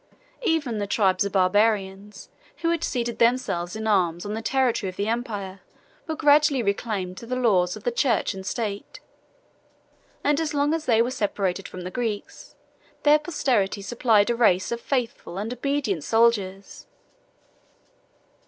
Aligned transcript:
Even 0.41 0.79
the 0.79 0.87
tribes 0.87 1.25
of 1.25 1.33
Barbarians, 1.33 2.29
who 2.63 2.71
had 2.71 2.83
seated 2.83 3.19
themselves 3.19 3.75
in 3.75 3.85
arms 3.85 4.25
on 4.25 4.33
the 4.33 4.41
territory 4.41 4.89
of 4.89 4.95
the 4.95 5.07
empire, 5.07 5.59
were 6.07 6.15
gradually 6.15 6.63
reclaimed 6.63 7.17
to 7.17 7.27
the 7.27 7.35
laws 7.35 7.75
of 7.75 7.83
the 7.83 7.91
church 7.91 8.33
and 8.33 8.43
state; 8.43 8.99
and 10.23 10.39
as 10.39 10.55
long 10.55 10.73
as 10.73 10.85
they 10.87 11.03
were 11.03 11.11
separated 11.11 11.67
from 11.67 11.81
the 11.81 11.91
Greeks, 11.91 12.55
their 13.03 13.19
posterity 13.19 13.83
supplied 13.83 14.31
a 14.31 14.35
race 14.35 14.71
of 14.71 14.81
faithful 14.81 15.37
and 15.37 15.53
obedient 15.53 16.03
soldiers. 16.03 16.87